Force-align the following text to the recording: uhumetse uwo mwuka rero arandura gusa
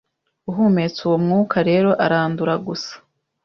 uhumetse 0.49 0.99
uwo 1.07 1.17
mwuka 1.23 1.57
rero 1.69 1.89
arandura 2.05 2.53
gusa 2.67 2.93